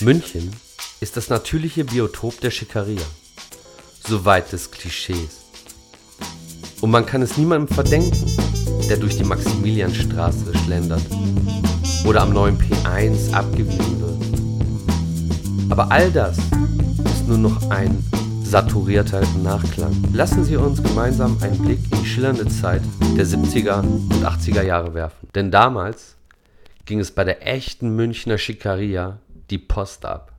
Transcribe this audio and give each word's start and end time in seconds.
München 0.00 0.50
ist 1.00 1.16
das 1.16 1.28
natürliche 1.28 1.84
Biotop 1.84 2.40
der 2.40 2.50
Schickeria, 2.50 3.02
soweit 4.04 4.50
des 4.52 4.70
Klischees. 4.70 5.44
Und 6.80 6.90
man 6.90 7.06
kann 7.06 7.22
es 7.22 7.36
niemandem 7.36 7.72
verdenken, 7.72 8.26
der 8.88 8.96
durch 8.96 9.16
die 9.16 9.24
Maximilianstraße 9.24 10.52
schlendert 10.64 11.02
oder 12.04 12.22
am 12.22 12.32
neuen 12.32 12.58
P1 12.58 13.32
abgewiesen 13.32 14.00
wird. 14.00 15.70
Aber 15.70 15.92
all 15.92 16.10
das 16.10 16.38
ist 16.38 17.28
nur 17.28 17.38
noch 17.38 17.70
ein 17.70 18.04
saturierter 18.42 19.22
Nachklang. 19.42 19.92
Lassen 20.12 20.44
Sie 20.44 20.56
uns 20.56 20.82
gemeinsam 20.82 21.40
einen 21.42 21.58
Blick 21.62 21.80
in 21.92 22.02
die 22.02 22.06
schillernde 22.06 22.48
Zeit 22.48 22.82
der 23.16 23.26
70er 23.26 23.80
und 23.80 24.24
80er 24.24 24.62
Jahre 24.62 24.94
werfen. 24.94 25.28
Denn 25.34 25.50
damals 25.50 26.16
ging 26.84 27.00
es 27.00 27.10
bei 27.10 27.24
der 27.24 27.46
echten 27.46 27.96
Münchner 27.96 28.38
Schickeria 28.38 29.18
die 29.50 29.58
Post 29.58 30.04
ab. 30.04 30.35